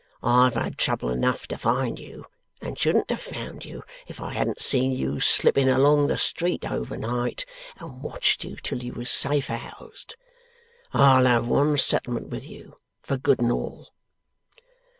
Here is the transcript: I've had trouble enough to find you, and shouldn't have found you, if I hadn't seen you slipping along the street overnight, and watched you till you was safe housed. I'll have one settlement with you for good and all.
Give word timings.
I've 0.23 0.55
had 0.55 0.79
trouble 0.79 1.11
enough 1.11 1.45
to 1.45 1.59
find 1.59 1.99
you, 1.99 2.25
and 2.59 2.75
shouldn't 2.75 3.11
have 3.11 3.21
found 3.21 3.63
you, 3.65 3.83
if 4.07 4.19
I 4.19 4.33
hadn't 4.33 4.59
seen 4.59 4.93
you 4.93 5.19
slipping 5.19 5.69
along 5.69 6.07
the 6.07 6.17
street 6.17 6.65
overnight, 6.71 7.45
and 7.77 8.01
watched 8.01 8.43
you 8.43 8.55
till 8.55 8.81
you 8.83 8.93
was 8.93 9.11
safe 9.11 9.45
housed. 9.45 10.15
I'll 10.91 11.25
have 11.25 11.47
one 11.47 11.77
settlement 11.77 12.29
with 12.29 12.47
you 12.49 12.79
for 13.03 13.15
good 13.15 13.41
and 13.41 13.51
all. 13.51 13.93